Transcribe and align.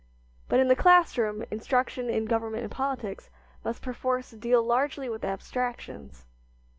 But 0.49 0.59
in 0.59 0.67
the 0.67 0.75
class 0.75 1.15
room 1.15 1.43
instruction 1.51 2.09
in 2.09 2.25
government 2.25 2.63
and 2.63 2.71
politics 2.71 3.29
must 3.63 3.83
perforce 3.83 4.31
deal 4.31 4.63
largely 4.63 5.09
with 5.09 5.23
abstractions. 5.23 6.25